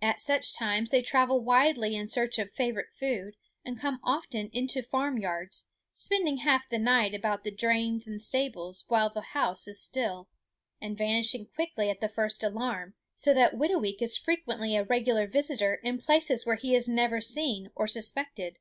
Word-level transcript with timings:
At 0.00 0.20
such 0.20 0.56
times 0.56 0.90
they 0.90 1.02
travel 1.02 1.40
widely 1.40 1.96
in 1.96 2.06
search 2.06 2.38
of 2.38 2.52
favorite 2.52 2.92
food 2.96 3.34
and 3.64 3.76
come 3.80 3.98
often 4.04 4.50
into 4.52 4.80
the 4.82 4.86
farm 4.86 5.18
yards, 5.18 5.64
spending 5.94 6.36
half 6.36 6.68
the 6.68 6.78
night 6.78 7.12
about 7.12 7.42
the 7.42 7.50
drains 7.50 8.06
and 8.06 8.22
stables 8.22 8.84
while 8.86 9.10
the 9.10 9.20
house 9.20 9.66
is 9.66 9.82
still, 9.82 10.28
and 10.80 10.96
vanishing 10.96 11.48
quickly 11.52 11.90
at 11.90 12.00
the 12.00 12.08
first 12.08 12.44
alarm; 12.44 12.94
so 13.16 13.34
that 13.34 13.54
Whitooweek 13.54 14.00
is 14.00 14.16
frequently 14.16 14.76
a 14.76 14.84
regular 14.84 15.26
visitor 15.26 15.74
in 15.82 15.98
places 15.98 16.46
where 16.46 16.54
he 16.54 16.76
is 16.76 16.88
never 16.88 17.20
seen 17.20 17.68
or 17.74 17.88
suspected. 17.88 18.60